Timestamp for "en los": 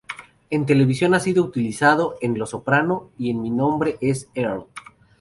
2.21-2.49